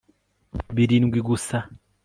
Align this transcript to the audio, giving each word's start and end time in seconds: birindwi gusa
birindwi 0.75 1.19
gusa 1.29 1.57